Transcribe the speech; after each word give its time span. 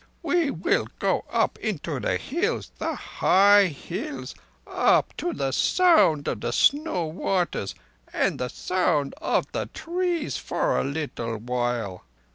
We 0.23 0.49
will 0.49 0.87
go 0.97 1.25
up 1.29 1.59
into 1.59 1.99
the 1.99 2.17
Hills—the 2.17 2.95
high 2.95 3.67
hills—up 3.67 5.15
to 5.17 5.31
the 5.31 5.51
sound 5.51 6.27
of 6.27 6.55
snow 6.55 7.05
waters 7.05 7.75
and 8.11 8.39
the 8.39 8.47
sound 8.49 9.13
of 9.21 9.51
the 9.51 9.67
trees—for 9.67 10.79
a 10.79 10.83
little 10.83 11.37
while. 11.37 12.03